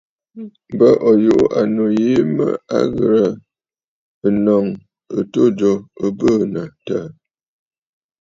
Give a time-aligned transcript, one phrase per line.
[0.73, 3.25] M̀bə ò yuʼù ànnù yìi mə à ghɨ̀rə
[4.31, 4.65] ǹnǒŋ
[5.19, 5.71] ɨtû jo
[6.03, 7.03] ɨ bɨɨnə̀ ǹtəə.